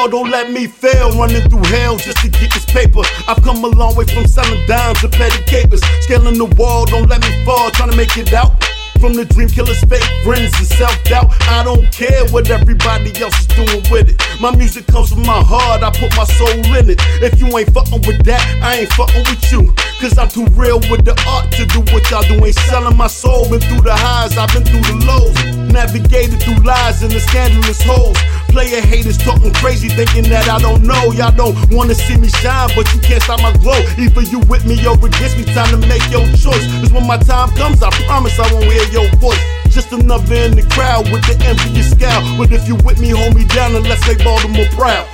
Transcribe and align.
Lord, 0.00 0.12
don't 0.12 0.30
let 0.30 0.50
me 0.50 0.66
fail. 0.66 1.10
Running 1.12 1.46
through 1.50 1.62
hell 1.64 1.98
just 1.98 2.16
to 2.24 2.30
get 2.30 2.50
this 2.54 2.64
paper. 2.64 3.02
I've 3.28 3.42
come 3.42 3.62
a 3.62 3.68
long 3.68 3.94
way 3.96 4.06
from 4.06 4.26
selling 4.26 4.64
dimes 4.66 4.98
to 5.02 5.10
petty 5.10 5.44
capers. 5.44 5.82
Scaling 6.00 6.38
the 6.38 6.46
wall, 6.56 6.86
don't 6.86 7.06
let 7.06 7.20
me 7.20 7.44
fall. 7.44 7.70
Trying 7.70 7.90
to 7.90 7.96
make 7.98 8.16
it 8.16 8.32
out. 8.32 8.64
From 8.98 9.12
the 9.12 9.26
dream 9.26 9.48
killers, 9.48 9.80
fake 9.84 10.04
friends, 10.24 10.56
and 10.56 10.66
self 10.66 10.96
doubt. 11.04 11.28
I 11.52 11.64
don't 11.64 11.84
care 11.92 12.24
what 12.32 12.48
everybody 12.48 13.12
else 13.20 13.40
is 13.40 13.46
doing 13.48 13.84
with 13.92 14.08
it. 14.08 14.16
My 14.40 14.56
music 14.56 14.86
comes 14.86 15.12
from 15.12 15.20
my 15.24 15.40
heart, 15.44 15.82
I 15.82 15.90
put 15.90 16.16
my 16.16 16.24
soul 16.24 16.48
in 16.76 16.88
it. 16.88 17.00
If 17.20 17.38
you 17.40 17.48
ain't 17.56 17.72
fucking 17.72 18.00
with 18.08 18.24
that, 18.24 18.40
I 18.64 18.80
ain't 18.80 18.92
fucking 18.92 19.24
with 19.28 19.52
you. 19.52 19.72
Cause 20.00 20.16
I'm 20.16 20.28
too 20.28 20.48
real 20.56 20.80
with 20.88 21.04
the 21.04 21.12
art 21.28 21.52
to 21.60 21.64
do 21.68 21.80
what 21.92 22.08
y'all 22.10 22.24
do. 22.24 22.40
Ain't 22.44 22.56
selling 22.72 22.96
my 22.96 23.06
soul. 23.06 23.48
Been 23.48 23.60
through 23.60 23.84
the 23.84 23.92
highs, 23.92 24.36
I've 24.36 24.52
been 24.52 24.64
through 24.64 24.84
the 24.84 24.96
lows. 25.04 25.36
Navigated 25.72 26.40
through 26.40 26.64
lies 26.64 27.02
and 27.02 27.12
the 27.12 27.20
scandalous 27.20 27.80
holes. 27.84 28.16
Player 28.50 28.82
haters 28.82 29.16
talking 29.16 29.54
crazy, 29.54 29.88
thinking 29.88 30.26
that 30.30 30.50
I 30.50 30.58
don't 30.58 30.82
know. 30.82 31.12
Y'all 31.14 31.30
don't 31.30 31.54
wanna 31.70 31.94
see 31.94 32.16
me 32.18 32.28
shine, 32.28 32.68
but 32.74 32.90
you 32.92 33.00
can't 33.00 33.22
stop 33.22 33.40
my 33.42 33.54
glow. 33.62 33.78
Either 33.94 34.22
you 34.26 34.40
with 34.50 34.66
me 34.66 34.74
or 34.86 34.98
against 34.98 35.38
me, 35.38 35.44
time 35.54 35.70
to 35.70 35.78
make 35.86 36.02
your 36.10 36.26
choice. 36.34 36.66
Cause 36.82 36.92
when 36.92 37.06
my 37.06 37.16
time 37.16 37.54
comes, 37.54 37.82
I 37.82 37.90
promise 38.10 38.38
I 38.38 38.52
won't 38.52 38.66
hear 38.66 38.82
your 38.90 39.08
voice. 39.22 39.38
Just 39.70 39.92
another 39.92 40.34
in 40.34 40.58
the 40.58 40.66
crowd 40.74 41.06
with 41.14 41.22
the 41.30 41.38
envious 41.46 41.94
scowl. 41.94 42.26
But 42.36 42.50
if 42.50 42.66
you 42.66 42.74
with 42.82 42.98
me, 42.98 43.10
hold 43.10 43.38
me 43.38 43.46
down 43.46 43.76
and 43.76 43.86
let's 43.86 44.02
make 44.06 44.18
Baltimore 44.18 44.66
proud. 44.74 45.06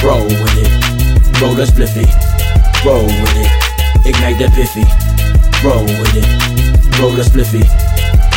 Roll 0.00 0.24
with 0.24 0.56
it, 0.56 0.72
roll 1.40 1.52
the 1.52 1.68
spliffy. 1.68 2.08
Roll 2.80 3.04
with 3.04 3.36
it, 3.36 3.52
ignite 4.08 4.40
the 4.40 4.48
piffy. 4.56 4.88
Roll 5.60 5.84
with 5.84 6.16
it, 6.16 6.24
roll 6.96 7.12
the 7.12 7.22
spliffy. 7.28 7.60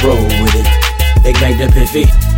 Roll 0.03 0.19
with 0.43 0.55
it, 0.59 0.67
ignite 1.25 1.57
the 1.57 1.71
piffy. 1.71 2.28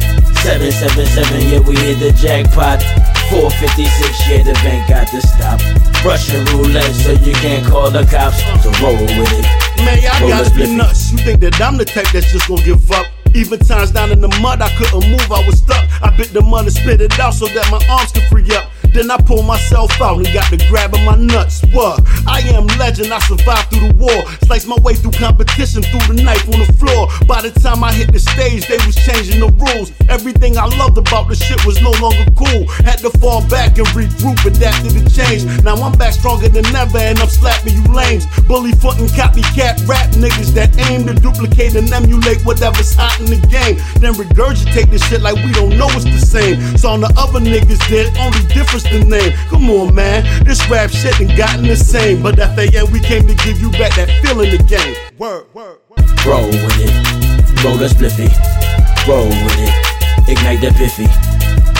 777, 0.41 1.53
yeah, 1.53 1.61
we 1.61 1.77
hit 1.77 2.01
the 2.01 2.09
jackpot. 2.17 2.81
456, 3.29 4.25
yeah, 4.25 4.41
the 4.41 4.57
bank 4.65 4.89
got 4.89 5.05
to 5.13 5.21
stop. 5.21 5.61
Russian 6.01 6.41
roulette, 6.49 6.89
so 6.97 7.13
you 7.13 7.33
can't 7.45 7.61
call 7.65 7.91
the 7.91 8.01
cops. 8.09 8.41
So 8.65 8.73
roll 8.81 8.97
with 8.97 9.37
it. 9.37 9.45
Man, 9.85 10.01
y'all 10.01 10.17
gotta 10.27 10.49
be 10.55 10.65
nuts. 10.75 11.11
You 11.11 11.19
think 11.19 11.41
that 11.41 11.61
I'm 11.61 11.77
the 11.77 11.85
type 11.85 12.09
that's 12.09 12.31
just 12.31 12.47
gonna 12.47 12.63
give 12.63 12.91
up? 12.91 13.05
Even 13.35 13.59
times 13.59 13.91
down 13.91 14.11
in 14.11 14.19
the 14.19 14.33
mud, 14.41 14.61
I 14.61 14.69
couldn't 14.81 15.07
move, 15.09 15.31
I 15.31 15.45
was 15.45 15.59
stuck. 15.59 15.85
I 16.01 16.09
bit 16.17 16.33
the 16.33 16.41
mud 16.41 16.65
and 16.65 16.73
spit 16.73 17.01
it 17.01 17.19
out 17.19 17.35
so 17.35 17.45
that 17.45 17.69
my 17.69 17.79
arms 17.85 18.11
could 18.11 18.23
free 18.23 18.49
up. 18.57 18.70
Then 18.93 19.09
I 19.09 19.17
pull 19.17 19.43
myself 19.43 19.91
out 20.01 20.17
and 20.17 20.27
got 20.33 20.49
the 20.51 20.57
grab 20.69 20.93
of 20.93 21.01
my 21.01 21.15
nuts. 21.15 21.63
What? 21.71 22.01
I 22.27 22.39
am 22.51 22.67
legend, 22.77 23.13
I 23.13 23.19
survived 23.19 23.71
through 23.71 23.87
the 23.87 23.95
war. 23.95 24.19
Sliced 24.43 24.67
my 24.67 24.77
way 24.83 24.93
through 24.93 25.11
competition, 25.11 25.81
through 25.83 26.15
the 26.15 26.21
knife 26.21 26.43
on 26.51 26.59
the 26.59 26.71
floor. 26.75 27.07
By 27.27 27.41
the 27.41 27.51
time 27.51 27.83
I 27.83 27.93
hit 27.93 28.11
the 28.11 28.19
stage, 28.19 28.67
they 28.67 28.77
was 28.85 28.95
changing 28.95 29.39
the 29.39 29.47
rules. 29.47 29.91
Everything 30.09 30.57
I 30.57 30.65
loved 30.77 30.97
about 30.97 31.29
the 31.29 31.35
shit 31.35 31.63
was 31.65 31.81
no 31.81 31.91
longer 32.03 32.25
cool. 32.35 32.67
Had 32.83 32.99
to 32.99 33.09
fall 33.19 33.47
back 33.47 33.77
and 33.77 33.87
regroup, 33.95 34.43
adapt 34.45 34.83
to 34.83 34.91
the 34.91 35.07
change. 35.09 35.45
Now 35.63 35.75
I'm 35.75 35.95
back 35.97 36.13
stronger 36.13 36.49
than 36.49 36.65
ever 36.75 36.97
and 36.97 37.19
I'm 37.19 37.29
slapping 37.29 37.73
you 37.73 37.83
lames. 37.93 38.27
Bully 38.47 38.73
foot 38.73 38.97
copycat 39.15 39.87
rap 39.87 40.09
niggas 40.19 40.53
that 40.53 40.75
aim 40.89 41.07
to 41.07 41.13
duplicate 41.13 41.75
and 41.75 41.91
emulate 41.91 42.43
whatever's 42.45 42.93
hot 42.93 43.19
in 43.19 43.27
the 43.27 43.39
game. 43.47 43.79
Then 44.01 44.13
regurgitate 44.13 44.91
the 44.91 44.99
shit 44.99 45.21
like 45.21 45.35
we 45.35 45.51
don't 45.53 45.77
know 45.77 45.87
it's 45.91 46.05
the 46.05 46.19
same. 46.19 46.77
So 46.77 46.89
on 46.89 47.01
the 47.01 47.13
other 47.17 47.39
niggas 47.39 47.81
did, 47.87 48.15
only 48.17 48.43
difference 48.53 48.80
the 48.83 49.03
name. 49.05 49.33
Come 49.49 49.69
on, 49.69 49.93
man, 49.93 50.23
this 50.45 50.61
rap 50.69 50.89
shit 50.89 51.19
ain't 51.19 51.37
gotten 51.37 51.65
the 51.65 51.75
same. 51.75 52.21
But 52.21 52.39
at 52.39 52.55
the 52.55 52.65
end, 52.77 52.91
we 52.91 52.99
came 52.99 53.27
to 53.27 53.35
give 53.45 53.59
you 53.61 53.71
back 53.71 53.95
that 53.95 54.09
feeling 54.21 54.53
again. 54.53 54.95
Word, 55.17 55.45
word, 55.53 55.79
word. 55.89 56.05
Roll 56.25 56.47
with 56.47 56.77
it, 56.79 56.93
roll 57.63 57.77
the 57.77 57.87
spliffy. 57.87 58.29
Roll 59.07 59.27
with 59.27 59.57
it, 59.57 59.73
ignite 60.29 60.61
the 60.61 60.69
piffy. 60.77 61.09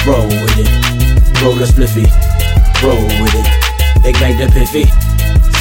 Roll 0.06 0.26
with 0.28 0.58
it, 0.58 0.70
roll 1.42 1.56
the 1.56 1.66
spliffy. 1.66 2.06
Roll 2.82 3.06
with 3.22 3.36
it, 3.36 4.06
ignite 4.06 4.38
the 4.38 4.48
piffy. 4.52 4.90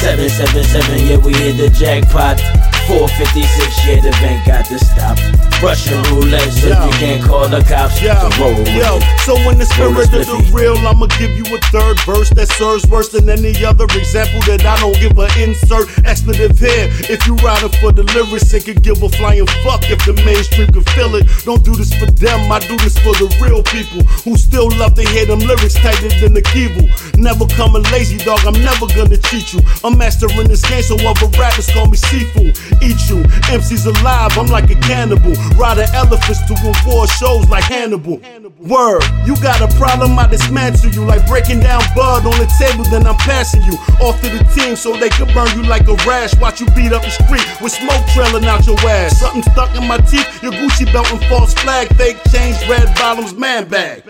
777, 0.01 1.07
yeah, 1.07 1.17
we 1.17 1.33
hit 1.33 1.57
the 1.57 1.69
jackpot. 1.69 2.41
456, 2.87 3.87
yeah, 3.87 4.01
the 4.01 4.11
bank 4.21 4.45
got 4.45 4.65
to 4.65 4.77
stop. 4.79 5.17
Russian 5.61 6.01
roulette, 6.09 6.49
so 6.49 6.69
Yo. 6.69 6.85
you 6.85 6.91
can't 6.97 7.23
call 7.23 7.47
the 7.47 7.61
cops. 7.61 8.01
Yo, 8.01 8.17
So 8.17 8.29
roll 8.41 8.57
yo, 8.73 8.97
so 9.21 9.37
in 9.49 9.61
the 9.61 9.65
spirit 9.69 10.09
of 10.09 10.25
the 10.25 10.49
real, 10.49 10.73
I'ma 10.81 11.05
give 11.21 11.37
you 11.37 11.45
a 11.53 11.59
third 11.69 12.01
verse 12.01 12.29
that 12.31 12.49
serves 12.57 12.87
worse 12.89 13.09
than 13.09 13.29
any 13.29 13.53
other 13.63 13.85
example 13.93 14.41
that 14.49 14.65
I 14.65 14.79
don't 14.81 14.97
give 14.97 15.13
a 15.21 15.29
insert 15.37 15.85
expletive 16.05 16.57
here. 16.57 16.89
If 17.05 17.27
you 17.27 17.35
riding 17.45 17.69
for 17.77 17.91
the 17.93 18.01
lyrics, 18.17 18.49
it 18.53 18.65
could 18.65 18.81
give 18.81 19.03
a 19.03 19.09
flying 19.09 19.45
fuck 19.61 19.85
if 19.85 20.01
the 20.01 20.17
mainstream 20.25 20.73
can 20.73 20.81
feel 20.97 21.13
it. 21.13 21.29
Don't 21.45 21.63
do 21.63 21.75
this 21.77 21.93
for 21.93 22.09
them, 22.09 22.51
I 22.51 22.57
do 22.59 22.75
this 22.81 22.97
for 22.97 23.13
the 23.21 23.29
real 23.37 23.61
people 23.61 24.01
who 24.25 24.37
still 24.37 24.69
love 24.81 24.95
to 24.95 25.05
hear 25.13 25.29
them 25.29 25.39
lyrics 25.45 25.77
tighter 25.77 26.09
than 26.17 26.33
the 26.33 26.41
keyboard. 26.41 26.89
Never 27.21 27.45
coming 27.53 27.85
lazy, 27.93 28.17
dog, 28.17 28.41
I'm 28.49 28.57
never 28.65 28.89
gonna 28.97 29.17
cheat 29.29 29.53
you. 29.53 29.61
I'm 29.85 29.97
mastering 29.97 30.49
this 30.49 30.65
game, 30.65 30.81
so 30.81 30.97
other 31.05 31.29
rappers 31.37 31.69
call 31.69 31.85
me 31.85 31.97
seafood. 31.97 32.57
Eat 32.81 33.09
you, 33.09 33.23
MC's 33.51 33.85
alive, 33.85 34.37
I'm 34.37 34.47
like 34.47 34.69
a 34.69 34.75
cannibal. 34.75 35.33
Riding 35.57 35.89
elephants 35.93 36.41
to 36.47 36.55
award 36.61 37.09
shows 37.09 37.47
like 37.49 37.63
Hannibal. 37.65 38.21
Word, 38.59 39.03
you 39.25 39.35
got 39.41 39.61
a 39.61 39.67
problem, 39.77 40.17
I 40.17 40.27
dismantle 40.27 40.91
you. 40.91 41.03
Like 41.03 41.25
breaking 41.27 41.59
down 41.59 41.81
bud 41.95 42.25
on 42.25 42.37
the 42.39 42.49
table, 42.57 42.83
then 42.85 43.05
I'm 43.07 43.17
passing 43.17 43.63
you 43.63 43.73
off 43.99 44.21
to 44.21 44.29
the 44.29 44.43
team 44.55 44.75
so 44.75 44.95
they 44.95 45.09
can 45.09 45.31
burn 45.33 45.49
you 45.57 45.63
like 45.63 45.87
a 45.87 45.95
rash. 46.07 46.35
Watch 46.39 46.59
you 46.59 46.67
beat 46.75 46.93
up 46.93 47.03
the 47.03 47.09
street 47.09 47.45
with 47.61 47.71
smoke 47.71 48.05
trailing 48.13 48.45
out 48.45 48.65
your 48.65 48.79
ass. 48.87 49.19
Something 49.19 49.43
stuck 49.43 49.75
in 49.75 49.87
my 49.87 49.97
teeth, 49.97 50.41
your 50.43 50.53
Gucci 50.53 50.91
belt 50.91 51.11
and 51.11 51.23
false 51.25 51.53
flag, 51.55 51.87
fake 51.95 52.17
chains, 52.31 52.57
red 52.67 52.93
bottoms, 52.95 53.33
man 53.33 53.67
bag. 53.67 54.03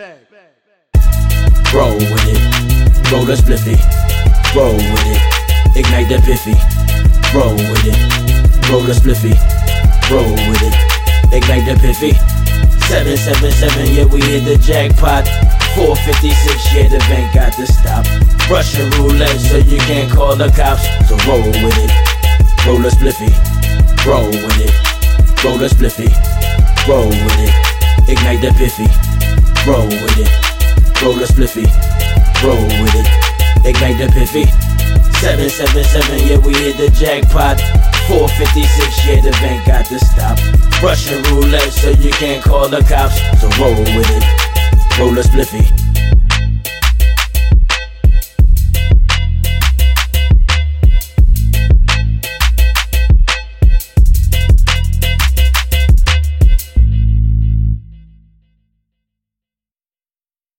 Roll 1.73 1.95
with 1.95 2.27
it, 2.27 3.11
roll 3.11 3.23
the 3.23 3.35
spliffy. 3.35 3.79
Roll 4.53 4.75
with 4.75 5.07
it, 5.07 5.77
ignite 5.77 6.09
the 6.09 6.17
piffy. 6.17 6.53
Roll 7.33 7.55
with 7.55 7.85
it, 7.85 8.30
roll 8.69 8.81
the 8.81 8.93
spliffy. 8.93 9.33
Roll 10.11 10.35
with 10.49 10.61
it, 10.61 10.75
ignite 11.31 11.65
the 11.65 11.75
piffy. 11.79 12.13
777, 12.91 13.95
yeah, 13.95 14.03
we 14.03 14.19
hit 14.21 14.43
the 14.43 14.57
jackpot. 14.59 15.25
456, 15.75 16.75
yeah, 16.75 16.87
the 16.91 16.99
bank 17.07 17.33
got 17.33 17.53
to 17.53 17.65
stop. 17.65 18.03
Russian 18.51 18.89
roulette, 18.99 19.39
so 19.39 19.57
you 19.57 19.79
can't 19.87 20.11
call 20.11 20.35
the 20.35 20.51
cops. 20.51 20.83
So 21.07 21.15
roll 21.23 21.39
with 21.39 21.77
it, 21.79 21.91
roll 22.67 22.83
the 22.83 22.91
spliffy. 22.91 23.31
Roll 24.03 24.27
with 24.27 24.59
it, 24.59 24.73
roll 25.43 25.57
the 25.57 25.67
spliffy. 25.67 26.11
Roll 26.87 27.07
with 27.07 27.39
it, 27.39 27.55
ignite 28.09 28.41
the 28.41 28.51
piffy. 28.59 28.89
Roll 29.65 29.87
with 29.87 30.19
it, 30.19 30.31
roll 31.01 31.13
the 31.15 31.25
spliffy. 31.25 31.63
Roll 32.43 32.59
with 32.59 32.95
it, 32.95 33.07
ignite 33.65 33.97
the 33.97 34.07
piffy. 34.11 34.70
777, 35.21 36.27
yeah, 36.27 36.37
we 36.41 36.51
hit 36.55 36.77
the 36.77 36.89
jackpot. 36.97 37.61
456, 38.09 39.05
yeah, 39.05 39.21
the 39.21 39.29
bank 39.37 39.67
got 39.67 39.85
to 39.85 39.99
stop. 39.99 40.35
Russian 40.81 41.21
roulette, 41.29 41.71
so 41.71 41.91
you 41.91 42.09
can't 42.09 42.43
call 42.43 42.67
the 42.67 42.81
cops. 42.81 43.21
So 43.39 43.47
roll 43.61 43.77
with 43.77 44.09
it, 44.09 44.97
roll 44.97 45.13
the 45.13 45.21
spliffy. 45.21 45.69